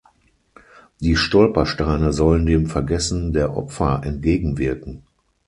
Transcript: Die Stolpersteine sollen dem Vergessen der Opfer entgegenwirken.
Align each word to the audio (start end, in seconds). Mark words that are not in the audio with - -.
Die 0.99 1.15
Stolpersteine 1.15 2.11
sollen 2.11 2.47
dem 2.47 2.65
Vergessen 2.65 3.33
der 3.33 3.55
Opfer 3.55 4.01
entgegenwirken. 4.03 5.03